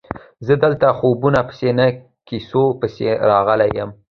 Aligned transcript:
زه 0.47 0.53
دلته 0.63 0.85
خوبونو 0.97 1.39
پسې 1.47 1.69
نه 1.79 1.85
کیسو 2.27 2.63
پسې 2.79 3.07
راغلی 3.29 3.69
یم. 3.77 3.89